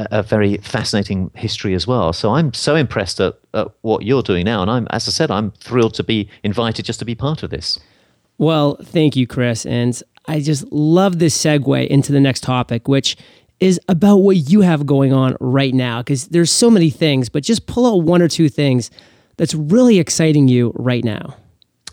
[0.01, 2.13] a, a very fascinating history as well.
[2.13, 5.31] So I'm so impressed at, at what you're doing now, and I'm, as I said,
[5.31, 7.79] I'm thrilled to be invited just to be part of this.
[8.39, 13.17] Well, thank you, Chris, and I just love this segue into the next topic, which
[13.59, 17.43] is about what you have going on right now because there's so many things, but
[17.43, 18.91] just pull out one or two things
[19.37, 21.37] that's really exciting you right now.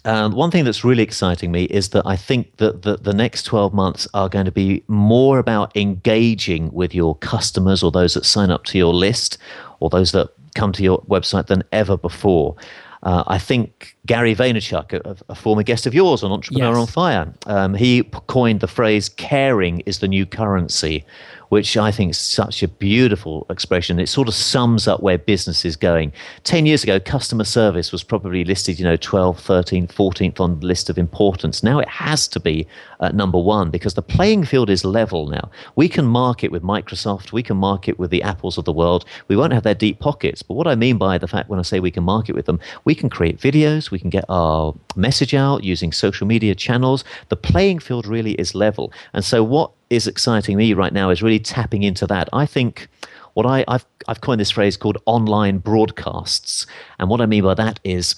[0.08, 3.44] Um, one thing that's really exciting me is that I think that the, the next
[3.44, 8.24] 12 months are going to be more about engaging with your customers or those that
[8.24, 9.38] sign up to your list
[9.82, 12.56] or those that come to your website than ever before.
[13.04, 16.78] Uh, I think Gary Vaynerchuk, a, a, former guest of yours on Entrepreneur yes.
[16.78, 21.06] on Fire, um, he coined the phrase "caring is the new currency,"
[21.50, 24.00] which I think is such a beautiful expression.
[24.00, 26.12] It sort of sums up where business is going.
[26.44, 30.66] 10 years ago, customer service was probably listed, you know, 12, 13, 14th on the
[30.66, 31.64] list of importance.
[31.64, 32.68] Now it has to be
[33.00, 35.50] uh, number one because the playing field is level now.
[35.76, 39.06] We can market with Microsoft, we can market with the Apples of the world.
[39.28, 40.42] We won't have their deep pockets.
[40.42, 42.60] But what I mean by the fact when I say we can market with them,
[42.86, 47.04] we can create videos, we can get our message out using social media channels.
[47.30, 48.92] The playing field really is level.
[49.14, 52.30] And so what is exciting me right now is really tapping into that.
[52.34, 52.88] I think
[53.34, 56.66] what I, have I've coined this phrase called online broadcasts.
[57.00, 58.16] And what I mean by that is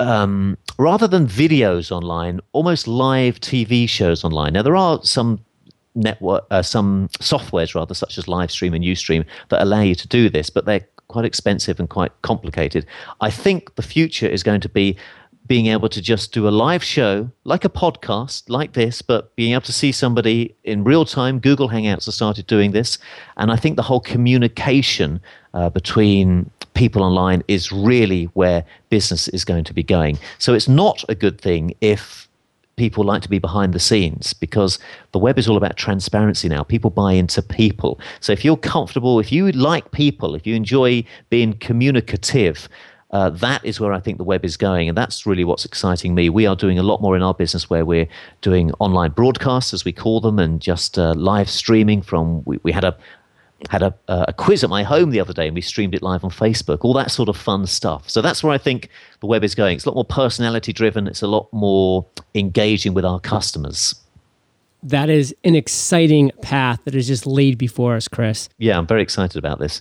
[0.00, 4.54] um, rather than videos online, almost live TV shows online.
[4.54, 5.44] Now, there are some
[5.94, 10.28] network, uh, some softwares rather, such as Livestream and Ustream, that allow you to do
[10.28, 12.86] this, but they're quite expensive and quite complicated.
[13.20, 14.96] I think the future is going to be
[15.46, 19.52] being able to just do a live show like a podcast like this but being
[19.52, 22.98] able to see somebody in real time google hangouts have started doing this
[23.36, 25.20] and i think the whole communication
[25.54, 30.68] uh, between people online is really where business is going to be going so it's
[30.68, 32.28] not a good thing if
[32.76, 34.78] people like to be behind the scenes because
[35.12, 36.62] the web is all about transparency now.
[36.62, 38.00] People buy into people.
[38.20, 42.68] So if you're comfortable, if you like people, if you enjoy being communicative,
[43.12, 44.88] uh, that is where I think the web is going.
[44.88, 46.30] And that's really what's exciting me.
[46.30, 48.08] We are doing a lot more in our business where we're
[48.40, 52.42] doing online broadcasts, as we call them, and just uh, live streaming from.
[52.44, 52.96] We, we had a
[53.70, 56.24] had a, a quiz at my home the other day and we streamed it live
[56.24, 58.10] on Facebook, all that sort of fun stuff.
[58.10, 58.88] So that's where I think
[59.20, 59.76] the web is going.
[59.76, 63.94] It's a lot more personality driven, it's a lot more engaging with our customers.
[64.82, 68.48] That is an exciting path that is just laid before us, Chris.
[68.58, 69.80] Yeah, I'm very excited about this.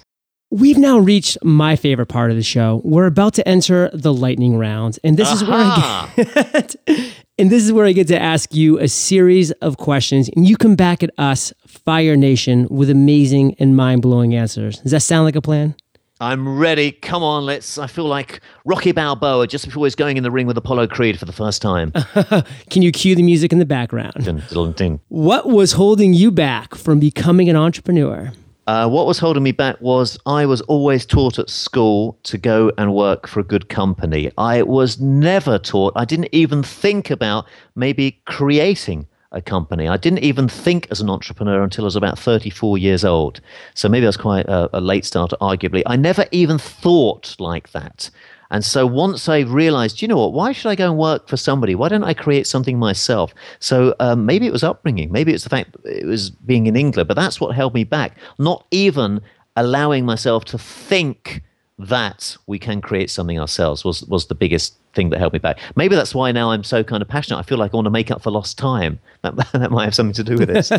[0.53, 2.81] We've now reached my favorite part of the show.
[2.83, 6.75] We're about to enter the lightning round, and this is where I get
[7.37, 10.57] and this is where I get to ask you a series of questions, and you
[10.57, 14.79] come back at us, Fire Nation, with amazing and mind-blowing answers.
[14.79, 15.73] Does that sound like a plan?
[16.19, 16.91] I'm ready.
[16.91, 17.77] Come on, let's.
[17.77, 21.17] I feel like Rocky Balboa just before he's going in the ring with Apollo Creed
[21.17, 21.91] for the first time.
[22.69, 24.25] Can you cue the music in the background?
[24.25, 24.99] Dun, dun, dun.
[25.07, 28.33] What was holding you back from becoming an entrepreneur?
[28.71, 32.71] Uh, what was holding me back was I was always taught at school to go
[32.77, 34.31] and work for a good company.
[34.37, 39.89] I was never taught, I didn't even think about maybe creating a company.
[39.89, 43.41] I didn't even think as an entrepreneur until I was about 34 years old.
[43.73, 45.83] So maybe I was quite a, a late starter, arguably.
[45.85, 48.09] I never even thought like that.
[48.51, 51.37] And so once I realized, you know what, why should I go and work for
[51.37, 51.73] somebody?
[51.73, 53.33] Why don't I create something myself?
[53.59, 55.11] So um, maybe it was upbringing.
[55.11, 58.17] Maybe it's the fact it was being in England, but that's what held me back.
[58.37, 59.21] Not even
[59.55, 61.41] allowing myself to think
[61.79, 65.57] that we can create something ourselves was, was the biggest thing that held me back.
[65.75, 67.39] Maybe that's why now I'm so kind of passionate.
[67.39, 68.99] I feel like I want to make up for lost time.
[69.23, 70.71] That, that might have something to do with this.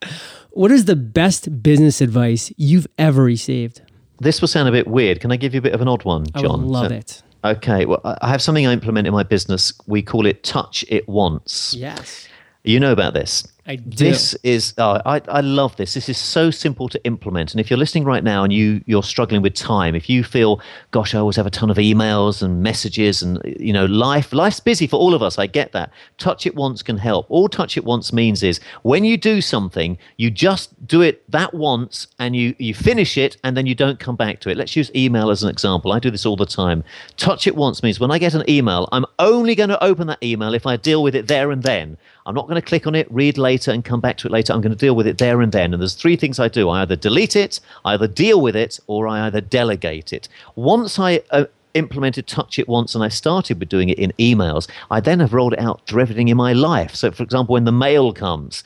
[0.50, 3.80] what is the best business advice you've ever received?
[4.22, 5.20] This will sound a bit weird.
[5.20, 6.60] Can I give you a bit of an odd one, John?
[6.60, 7.22] I love so, it.
[7.44, 7.86] Okay.
[7.86, 9.72] Well, I have something I implement in my business.
[9.86, 11.74] We call it touch it once.
[11.76, 12.28] Yes.
[12.64, 13.46] You know about this.
[13.64, 13.96] I do.
[13.96, 15.94] This is oh, I, I love this.
[15.94, 17.52] This is so simple to implement.
[17.52, 20.60] And if you're listening right now and you you're struggling with time, if you feel,
[20.90, 24.58] gosh, I always have a ton of emails and messages and you know, life life's
[24.58, 25.38] busy for all of us.
[25.38, 25.92] I get that.
[26.18, 27.26] Touch it once can help.
[27.28, 31.54] All touch it once means is when you do something, you just do it that
[31.54, 34.56] once and you you finish it and then you don't come back to it.
[34.56, 35.92] Let's use email as an example.
[35.92, 36.82] I do this all the time.
[37.16, 40.20] Touch it once means when I get an email, I'm only going to open that
[40.20, 41.96] email if I deal with it there and then.
[42.24, 44.52] I'm not going to click on it, read later, and come back to it later.
[44.52, 45.72] I'm going to deal with it there and then.
[45.72, 49.06] And there's three things I do I either delete it, either deal with it, or
[49.08, 50.28] I either delegate it.
[50.56, 54.68] Once I uh, implemented Touch It once and I started with doing it in emails,
[54.90, 56.94] I then have rolled it out to everything in my life.
[56.94, 58.64] So, for example, when the mail comes,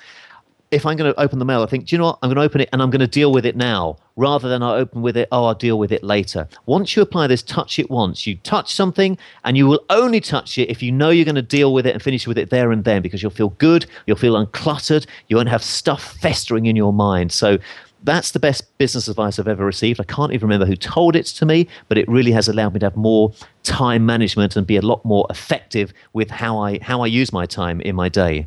[0.71, 2.19] if I'm going to open the mail, I think, do you know what?
[2.23, 4.63] I'm going to open it and I'm going to deal with it now rather than
[4.63, 6.49] I open with it, oh, I'll deal with it later.
[6.65, 10.59] Once you apply this touch it once, you touch something and you will only touch
[10.59, 12.73] it if you know you're going to deal with it and finish with it there
[12.73, 16.75] and then because you'll feel good, you'll feel uncluttered, you won't have stuff festering in
[16.75, 17.31] your mind.
[17.31, 17.59] So
[18.03, 20.01] that's the best business advice I've ever received.
[20.01, 22.81] I can't even remember who told it to me, but it really has allowed me
[22.81, 27.03] to have more time management and be a lot more effective with how I how
[27.03, 28.47] I use my time in my day.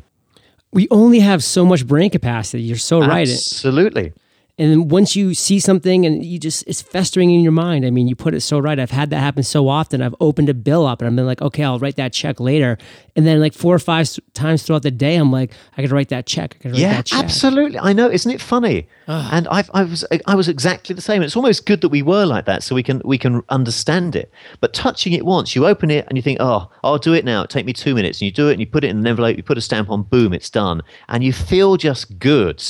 [0.72, 2.62] We only have so much brain capacity.
[2.62, 3.28] You're so right.
[3.28, 4.12] Absolutely.
[4.60, 7.86] And then once you see something and you just, it's festering in your mind.
[7.86, 8.78] I mean, you put it so right.
[8.78, 10.02] I've had that happen so often.
[10.02, 12.76] I've opened a bill up and I've been like, okay, I'll write that check later.
[13.16, 16.10] And then like four or five times throughout the day, I'm like, I gotta write
[16.10, 16.58] that check.
[16.62, 17.24] I write yeah, that check.
[17.24, 17.78] absolutely.
[17.78, 18.10] I know.
[18.10, 18.86] Isn't it funny?
[19.06, 21.22] And I, I was, I was exactly the same.
[21.22, 24.30] It's almost good that we were like that, so we can, we can understand it.
[24.60, 27.42] But touching it once, you open it and you think, oh, I'll do it now.
[27.44, 29.06] It take me two minutes, and you do it, and you put it in an
[29.06, 32.62] envelope, you put a stamp on, boom, it's done, and you feel just good.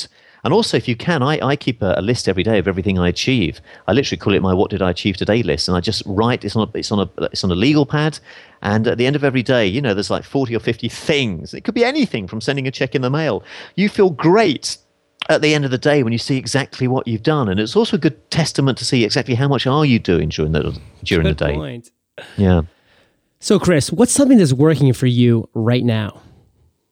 [0.43, 2.97] And also, if you can, I, I keep a, a, list every day of everything
[2.97, 3.61] I achieve.
[3.87, 6.43] I literally call it my "What did I achieve today?" list, and I just write.
[6.43, 8.19] It's on a, it's on a it's on a legal pad,
[8.61, 11.53] and at the end of every day, you know, there's like forty or fifty things.
[11.53, 13.43] It could be anything from sending a check in the mail.
[13.75, 14.77] You feel great
[15.29, 17.75] at the end of the day when you see exactly what you've done, and it's
[17.75, 21.25] also a good testament to see exactly how much are you doing during the during
[21.25, 21.55] good the day.
[21.55, 21.91] Point.
[22.37, 22.61] Yeah.
[23.39, 26.21] So, Chris, what's something that's working for you right now?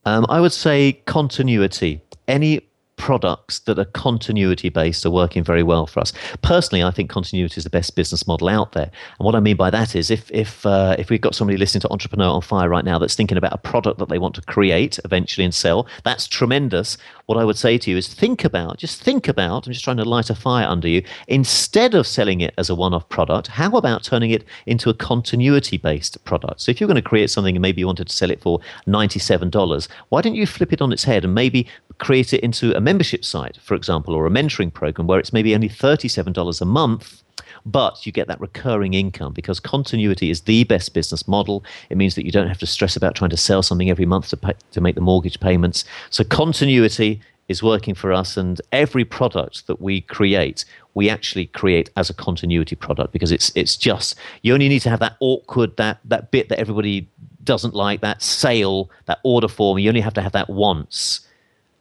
[0.05, 2.01] Um, I would say continuity.
[2.27, 2.68] Any
[2.99, 6.13] products that are continuity based are working very well for us.
[6.43, 8.91] Personally, I think continuity is the best business model out there.
[9.17, 11.81] And what I mean by that is if if uh, if we've got somebody listening
[11.81, 14.41] to Entrepreneur on Fire right now that's thinking about a product that they want to
[14.41, 16.97] create eventually and sell, that's tremendous.
[17.25, 19.97] What I would say to you is think about, just think about, I'm just trying
[19.97, 23.47] to light a fire under you, instead of selling it as a one off product,
[23.47, 26.59] how about turning it into a continuity based product?
[26.62, 28.59] So if you're going to create something and maybe you wanted to sell it for
[28.88, 31.67] $97, why don't you flip it on its head and maybe
[31.99, 35.53] create it into a membership site, for example, or a mentoring program where it's maybe
[35.53, 37.23] only $37 a month
[37.65, 41.63] but you get that recurring income because continuity is the best business model.
[41.89, 44.29] It means that you don't have to stress about trying to sell something every month
[44.29, 45.85] to pay, to make the mortgage payments.
[46.09, 51.89] So continuity is working for us and every product that we create we actually create
[51.97, 55.75] as a continuity product because it's it's just you only need to have that awkward
[55.77, 57.09] that that bit that everybody
[57.43, 61.21] doesn't like that sale that order form you only have to have that once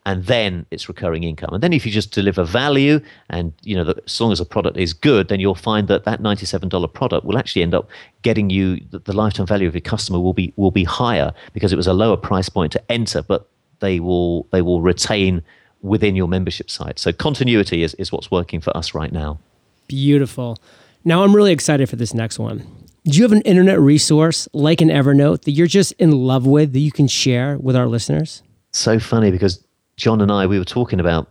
[0.05, 1.53] and then it's recurring income.
[1.53, 4.45] And then if you just deliver value, and you know, the, as long as the
[4.45, 7.89] product is good, then you'll find that that ninety-seven dollar product will actually end up
[8.21, 11.73] getting you the, the, lifetime value of your customer will be will be higher because
[11.73, 13.47] it was a lower price point to enter, but
[13.79, 15.43] they will they will retain
[15.81, 16.99] within your membership site.
[16.99, 19.39] So continuity is, is what's working for us right now.
[19.87, 20.57] Beautiful.
[21.05, 22.67] Now I'm really excited for this next one.
[23.05, 26.73] Do you have an internet resource like an Evernote that you're just in love with
[26.73, 28.43] that you can share with our listeners?
[28.71, 29.63] So funny because
[29.99, 31.27] John and I, we were talking about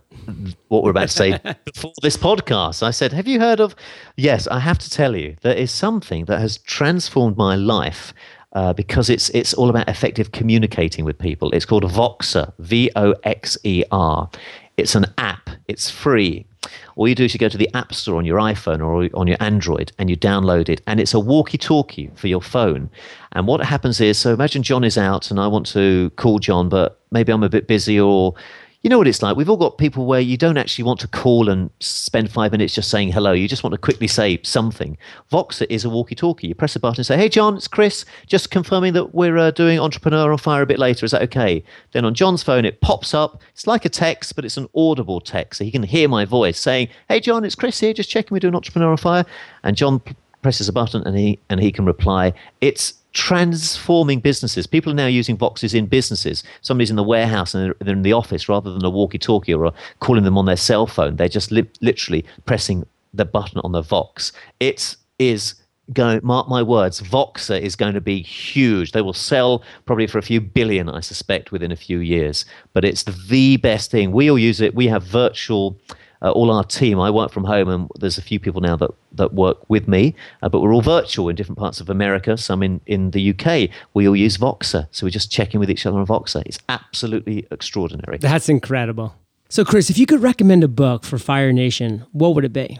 [0.67, 2.83] what we're about to say before this podcast.
[2.83, 3.75] I said, Have you heard of?
[4.15, 8.13] Yes, I have to tell you, there is something that has transformed my life.
[8.53, 11.51] Uh, because it's it's all about effective communicating with people.
[11.51, 14.27] It's called Voxer, V O X E R.
[14.75, 15.51] It's an app.
[15.67, 16.47] It's free.
[16.95, 19.27] All you do is you go to the App Store on your iPhone or on
[19.27, 22.89] your Android and you download it, and it's a walkie-talkie for your phone.
[23.33, 26.69] And what happens is, so imagine John is out and I want to call John,
[26.69, 28.35] but maybe I'm a bit busy or
[28.81, 29.35] you know what it's like.
[29.35, 32.73] We've all got people where you don't actually want to call and spend five minutes
[32.73, 33.33] just saying hello.
[33.33, 34.97] You just want to quickly say something.
[35.29, 36.47] Voxer is a walkie talkie.
[36.47, 38.05] You press a button and say, Hey, John, it's Chris.
[38.27, 41.05] Just confirming that we're uh, doing Entrepreneur on Fire a bit later.
[41.05, 41.61] Is that okay?
[41.91, 43.41] Then on John's phone, it pops up.
[43.51, 45.57] It's like a text, but it's an audible text.
[45.57, 47.91] So he can hear my voice saying, Hey, John, it's Chris here.
[47.93, 49.25] Just checking we're doing Entrepreneur on Fire.
[49.63, 50.01] And John
[50.41, 54.67] presses a button and he and he can reply it's transforming businesses.
[54.67, 56.43] People are now using Voxer in businesses.
[56.61, 60.23] Somebody's in the warehouse and they're in the office rather than a walkie-talkie or calling
[60.23, 61.15] them on their cell phone.
[61.15, 64.31] They're just li- literally pressing the button on the Vox.
[64.59, 65.55] It is
[65.93, 66.19] going.
[66.23, 67.01] Mark my words.
[67.01, 68.91] Voxer is going to be huge.
[68.91, 72.45] They will sell probably for a few billion, I suspect, within a few years.
[72.73, 74.11] But it's the best thing.
[74.11, 74.75] We all use it.
[74.75, 75.77] We have virtual
[76.21, 76.99] uh, all our team.
[76.99, 80.15] I work from home, and there's a few people now that, that work with me,
[80.41, 82.37] uh, but we're all virtual in different parts of America.
[82.37, 83.69] Some in, in the UK.
[83.93, 86.43] We all use Voxer, so we're just checking with each other on Voxer.
[86.45, 88.17] It's absolutely extraordinary.
[88.17, 89.15] That's incredible.
[89.49, 92.79] So, Chris, if you could recommend a book for Fire Nation, what would it be?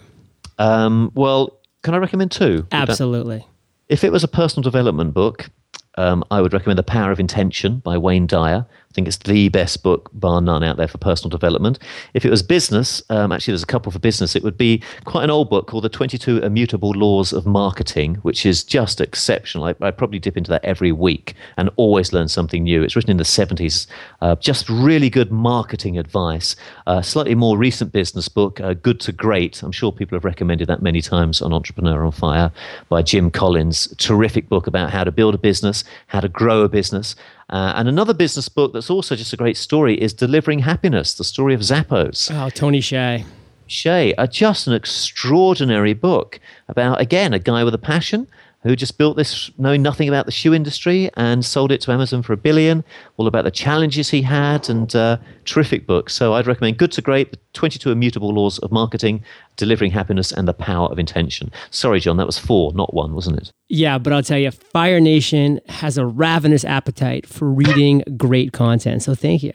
[0.59, 2.67] Um, well, can I recommend two?
[2.71, 3.45] Absolutely.
[3.87, 5.49] If it was a personal development book,
[5.97, 8.65] um, I would recommend The Power of Intention by Wayne Dyer.
[8.89, 11.77] I think it's the best book, bar none, out there for personal development.
[12.15, 14.35] If it was business, um, actually, there's a couple for business.
[14.35, 18.47] It would be quite an old book called The 22 Immutable Laws of Marketing, which
[18.47, 19.65] is just exceptional.
[19.65, 22.81] I, I probably dip into that every week and always learn something new.
[22.81, 23.85] It's written in the 70s,
[24.21, 26.55] uh, just really good marketing advice.
[26.87, 29.61] Uh, slightly more recent business book, uh, Good to Great.
[29.61, 32.51] I'm sure people have recommended that many times on Entrepreneur on Fire
[32.89, 33.93] by Jim Collins.
[33.99, 37.15] Terrific book about how to build a business, how to grow a business.
[37.49, 41.23] Uh, and another business book that's also just a great story is Delivering Happiness, the
[41.23, 42.29] story of Zappos.
[42.31, 43.25] Oh, Tony Hsieh.
[43.65, 48.27] Shea, uh, just an extraordinary book about, again, a guy with a passion
[48.61, 52.21] who just built this knowing nothing about the shoe industry and sold it to Amazon
[52.21, 52.83] for a billion,
[53.17, 56.09] all about the challenges he had, and uh, terrific book.
[56.09, 59.23] So I'd recommend Good to Great, The 22 Immutable Laws of Marketing,
[59.55, 61.51] Delivering Happiness, and the Power of Intention.
[61.71, 63.51] Sorry, John, that was four, not one, wasn't it?
[63.69, 69.03] Yeah, but I'll tell you, Fire Nation has a ravenous appetite for reading great content.
[69.03, 69.53] So thank you.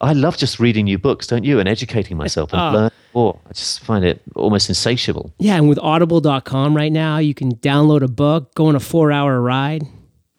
[0.00, 1.58] I love just reading new books, don't you?
[1.58, 2.70] And educating myself and Oh.
[2.78, 3.38] learning more.
[3.48, 5.32] I just find it almost insatiable.
[5.38, 9.10] Yeah, and with audible.com right now, you can download a book, go on a four
[9.10, 9.86] hour ride.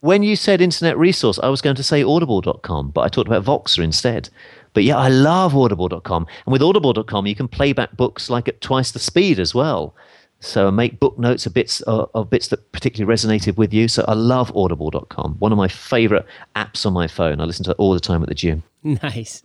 [0.02, 3.44] When you said internet resource, I was going to say audible.com, but I talked about
[3.44, 4.30] Voxer instead.
[4.74, 6.28] But yeah, I love audible.com.
[6.46, 9.96] And with audible.com, you can play back books like at twice the speed as well.
[10.40, 13.88] So make book notes of bits uh, of bits that particularly resonated with you.
[13.88, 15.38] So I love audible.com.
[15.40, 17.42] One of my favorite apps on my phone.
[17.42, 18.62] I listen to it all the time at the gym.
[19.04, 19.44] Nice.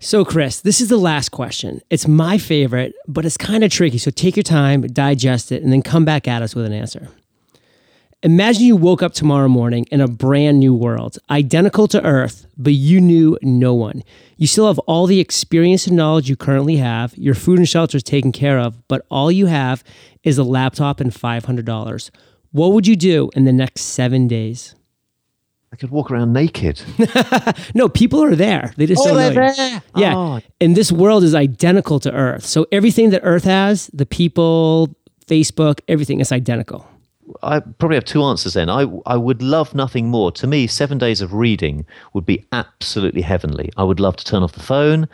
[0.00, 1.80] So, Chris, this is the last question.
[1.90, 3.98] It's my favorite, but it's kind of tricky.
[3.98, 7.08] So, take your time, digest it, and then come back at us with an answer.
[8.22, 12.72] Imagine you woke up tomorrow morning in a brand new world, identical to Earth, but
[12.72, 14.02] you knew no one.
[14.36, 17.16] You still have all the experience and knowledge you currently have.
[17.16, 19.84] Your food and shelter is taken care of, but all you have
[20.24, 22.10] is a laptop and $500.
[22.50, 24.74] What would you do in the next seven days?
[25.78, 26.82] Could walk around naked.
[27.74, 28.72] No, people are there.
[28.76, 29.54] They just Oh, they're you.
[29.54, 29.82] there.
[29.96, 30.16] Yeah.
[30.16, 30.40] Oh.
[30.60, 32.44] And this world is identical to Earth.
[32.44, 34.88] So everything that Earth has, the people,
[35.26, 36.86] Facebook, everything is identical.
[37.42, 38.68] I probably have two answers then.
[38.70, 40.32] I, I would love nothing more.
[40.32, 43.70] To me, seven days of reading would be absolutely heavenly.
[43.76, 45.08] I would love to turn off the phone.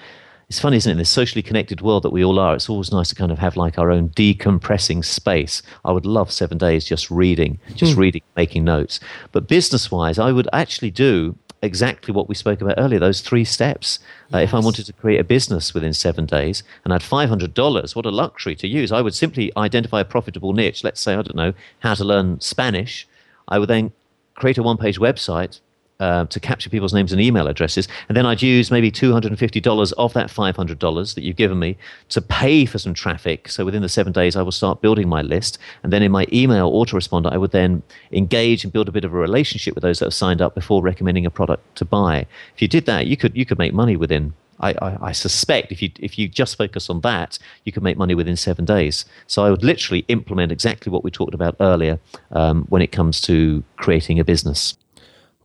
[0.49, 0.93] It's funny, isn't it?
[0.93, 3.39] In this socially connected world that we all are, it's always nice to kind of
[3.39, 5.63] have like our own decompressing space.
[5.85, 9.01] I would love seven days just reading, just reading, making notes.
[9.33, 13.45] But business wise, I would actually do exactly what we spoke about earlier those three
[13.45, 13.99] steps.
[14.33, 18.07] Uh, if I wanted to create a business within seven days and had $500, what
[18.07, 18.93] a luxury to use.
[18.93, 20.85] I would simply identify a profitable niche.
[20.85, 23.09] Let's say, I don't know, how to learn Spanish.
[23.49, 23.93] I would then
[24.35, 25.61] create a one page website.
[26.01, 29.31] Uh, to capture people's names and email addresses, and then I'd use maybe two hundred
[29.31, 31.77] and fifty dollars of that five hundred dollars that you've given me
[32.09, 33.49] to pay for some traffic.
[33.49, 36.27] So within the seven days, I will start building my list, and then in my
[36.33, 40.01] email autoresponder, I would then engage and build a bit of a relationship with those
[40.01, 42.27] that have signed up before recommending a product to buy.
[42.57, 45.73] If you did that, you could you could make money within I, I, I suspect
[45.73, 49.05] if you if you just focus on that, you could make money within seven days.
[49.27, 51.99] So I would literally implement exactly what we talked about earlier
[52.33, 54.77] um, when it comes to creating a business.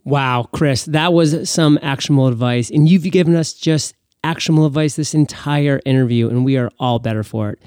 [0.10, 2.72] Wow, Chris, that was some actionable advice.
[2.72, 3.94] And you've given us just
[4.24, 7.60] actionable advice this entire interview, and we are all better for it.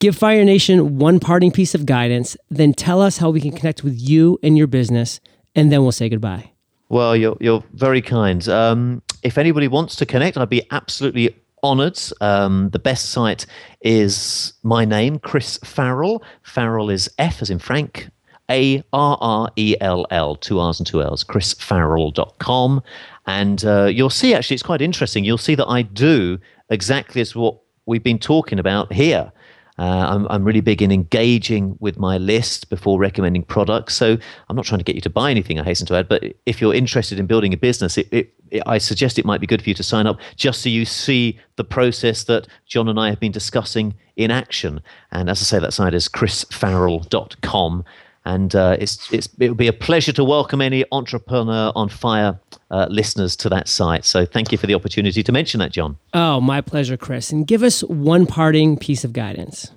[0.00, 3.84] Give Fire Nation one parting piece of guidance, then tell us how we can connect
[3.84, 5.20] with you and your business,
[5.54, 6.52] and then we'll say goodbye.
[6.88, 8.46] Well, you're you're very kind.
[8.48, 12.00] Um, if anybody wants to connect, I'd be absolutely honoured.
[12.20, 13.46] Um, the best site
[13.82, 16.24] is my name, Chris Farrell.
[16.42, 18.08] Farrell is F as in Frank,
[18.50, 22.82] A R R E L L, two R's and two L's, chrisfarrell.com.
[23.26, 25.24] And uh, you'll see, actually, it's quite interesting.
[25.24, 26.38] You'll see that I do
[26.70, 29.32] exactly as what we've been talking about here.
[29.78, 33.96] Uh, I'm, I'm really big in engaging with my list before recommending products.
[33.96, 34.18] So
[34.48, 36.60] I'm not trying to get you to buy anything, I hasten to add, but if
[36.60, 39.62] you're interested in building a business, it, it, it, I suggest it might be good
[39.62, 43.08] for you to sign up just so you see the process that John and I
[43.08, 44.82] have been discussing in action.
[45.10, 47.84] And as I say, that site is chrisfarrell.com.
[48.24, 52.38] And uh, it's, it's, it would be a pleasure to welcome any entrepreneur on fire
[52.70, 54.04] uh, listeners to that site.
[54.04, 55.98] So thank you for the opportunity to mention that, John.
[56.14, 57.32] Oh, my pleasure, Chris.
[57.32, 59.72] And give us one parting piece of guidance.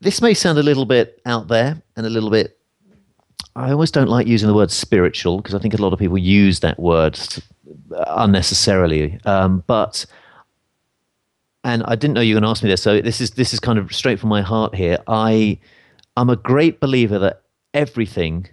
[0.00, 2.56] this may sound a little bit out there and a little bit
[3.56, 6.16] i always don't like using the word spiritual because i think a lot of people
[6.16, 7.18] use that word
[8.06, 10.06] unnecessarily um, but
[11.64, 13.52] and i didn't know you were going to ask me this so this is this
[13.52, 15.58] is kind of straight from my heart here i
[16.16, 17.42] i'm a great believer that
[17.74, 18.46] everything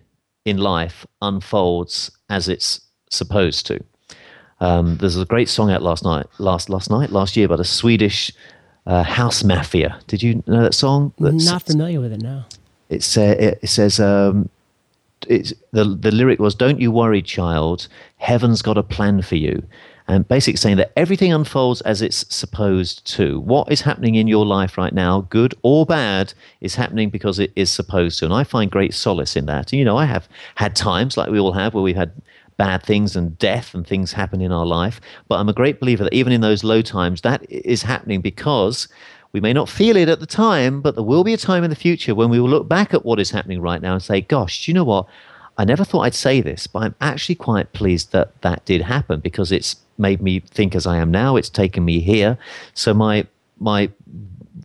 [0.46, 3.80] in life unfolds as it's supposed to
[4.62, 7.66] um, there's a great song out last night, last last night, last year, by the
[7.66, 8.32] Swedish
[8.86, 10.00] uh, House Mafia.
[10.08, 11.12] Did you know that song?
[11.20, 12.46] That's- Not familiar with it now.
[12.90, 14.48] it's uh, it, it says um,
[15.28, 17.90] it's the the lyric was "Don't you worry, child.
[18.16, 19.62] Heaven's got a plan for you."
[20.08, 23.40] And basically saying that everything unfolds as it's supposed to.
[23.40, 27.52] What is happening in your life right now, good or bad, is happening because it
[27.56, 28.26] is supposed to.
[28.26, 29.74] And I find great solace in that.
[29.74, 32.12] You know, I have had times like we all have where we've had
[32.58, 35.02] bad things and death and things happen in our life.
[35.28, 38.88] But I'm a great believer that even in those low times, that is happening because
[39.32, 41.70] we may not feel it at the time, but there will be a time in
[41.70, 44.22] the future when we will look back at what is happening right now and say,
[44.22, 45.08] gosh, do you know what?
[45.58, 49.20] I never thought I'd say this, but I'm actually quite pleased that that did happen
[49.20, 51.36] because it's made me think as I am now.
[51.36, 52.38] It's taken me here.
[52.74, 53.26] So my
[53.60, 53.90] my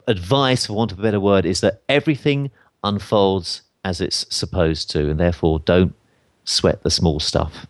[0.07, 2.51] advice, for want of a better word, is that everything
[2.83, 5.95] unfolds as it's supposed to, and therefore don't
[6.45, 7.67] sweat the small stuff.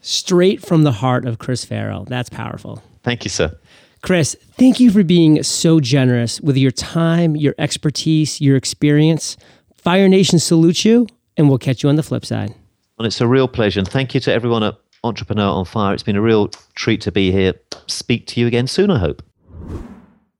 [0.00, 2.04] Straight from the heart of Chris Farrell.
[2.04, 2.82] That's powerful.
[3.02, 3.56] Thank you, sir.
[4.02, 9.36] Chris, thank you for being so generous with your time, your expertise, your experience.
[9.74, 12.54] Fire Nation salutes you, and we'll catch you on the flip side.
[12.98, 13.80] Well, it's a real pleasure.
[13.80, 15.94] And thank you to everyone at Entrepreneur on Fire.
[15.94, 17.54] It's been a real treat to be here.
[17.86, 19.22] Speak to you again soon, I hope.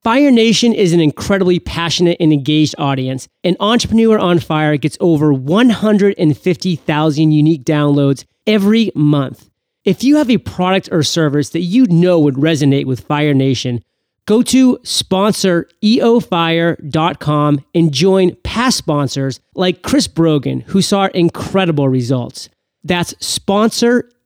[0.03, 5.33] Fire Nation is an incredibly passionate and engaged audience, and Entrepreneur on Fire gets over
[5.33, 9.51] 150,000 unique downloads every month.
[9.85, 13.83] If you have a product or service that you know would resonate with Fire Nation,
[14.27, 22.49] go to sponsoreofire.com and join past sponsors like Chris Brogan, who saw incredible results.
[22.85, 23.13] That's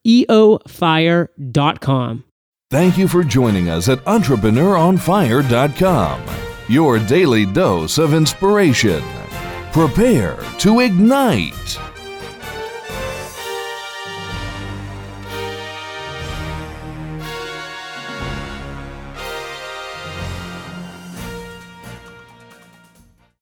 [0.06, 2.24] sponsoreofire.com.
[2.70, 6.22] Thank you for joining us at EntrepreneurOnFire.com,
[6.68, 9.02] your daily dose of inspiration.
[9.72, 11.89] Prepare to ignite.